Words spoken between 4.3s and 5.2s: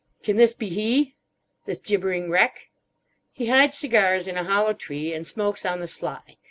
a hollow tree,